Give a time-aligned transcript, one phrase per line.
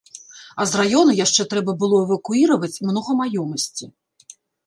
[0.63, 3.85] А з раёна яшчэ трэба было эвакуіраваць многа маёмасці.